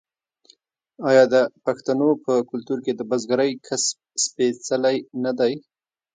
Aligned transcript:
آیا 1.09 1.23
د 1.33 1.35
پښتنو 1.65 2.09
په 2.25 2.33
کلتور 2.49 2.79
کې 2.85 2.91
د 2.95 3.01
بزګرۍ 3.09 3.51
کسب 3.67 3.97
سپیڅلی 4.23 4.97
نه 5.23 5.31
دی؟ 5.39 5.53